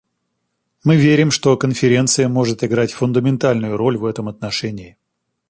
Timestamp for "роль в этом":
3.77-4.29